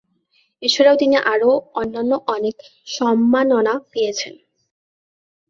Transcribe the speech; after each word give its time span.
এছাড়াও 0.61 0.95
তিনি 0.97 1.15
আরো 1.33 1.49
অন্যান্য 1.73 2.11
অনেক 2.27 2.55
সম্মাননা 2.87 3.73
পেয়েছেন। 3.91 4.33